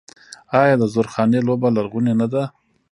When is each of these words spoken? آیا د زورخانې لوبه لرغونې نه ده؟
آیا 0.61 0.75
د 0.79 0.83
زورخانې 0.93 1.39
لوبه 1.47 1.67
لرغونې 1.75 2.13
نه 2.21 2.27
ده؟ 2.33 2.43